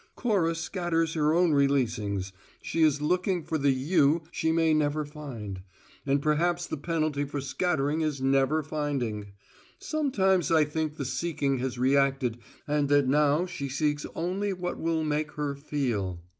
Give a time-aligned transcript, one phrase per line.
[0.15, 5.61] Cora scatters her own releasings: she is looking for the You she may never find;
[6.07, 9.33] and perhaps the penalty for scattering is never finding.
[9.77, 15.03] Sometimes I think the seeking has reacted and that now she seeks only what will
[15.03, 16.19] make her feel.